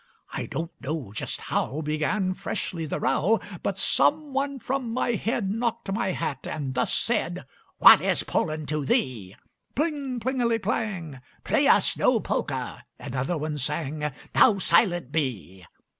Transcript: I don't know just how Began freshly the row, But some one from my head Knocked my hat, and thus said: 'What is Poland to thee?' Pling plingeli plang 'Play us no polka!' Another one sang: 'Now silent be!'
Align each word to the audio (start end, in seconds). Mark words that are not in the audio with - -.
I 0.33 0.47
don't 0.47 0.71
know 0.81 1.13
just 1.13 1.41
how 1.41 1.81
Began 1.81 2.33
freshly 2.33 2.87
the 2.87 2.99
row, 2.99 3.39
But 3.61 3.77
some 3.77 4.33
one 4.33 4.57
from 4.57 4.91
my 4.91 5.11
head 5.11 5.51
Knocked 5.51 5.91
my 5.91 6.07
hat, 6.11 6.47
and 6.47 6.73
thus 6.73 6.91
said: 6.91 7.45
'What 7.77 8.01
is 8.01 8.23
Poland 8.23 8.67
to 8.69 8.83
thee?' 8.83 9.35
Pling 9.75 10.19
plingeli 10.19 10.57
plang 10.57 11.21
'Play 11.43 11.67
us 11.67 11.95
no 11.97 12.19
polka!' 12.19 12.79
Another 12.99 13.37
one 13.37 13.59
sang: 13.59 14.11
'Now 14.33 14.57
silent 14.57 15.11
be!' 15.11 15.67